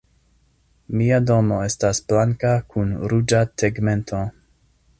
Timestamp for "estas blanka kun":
1.65-2.97